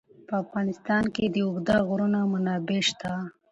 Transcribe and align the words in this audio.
په 0.27 0.33
افغانستان 0.43 1.03
کې 1.15 1.25
د 1.27 1.35
اوږده 1.47 1.77
غرونه 1.87 2.19
منابع 2.31 2.79
شته. 2.89 3.11